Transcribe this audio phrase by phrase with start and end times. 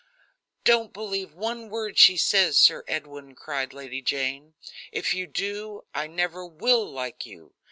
[0.63, 4.55] "Don't believe one word she says, Sir Edwin," cried Lady Jane;
[4.91, 7.53] "if you do I never will like you."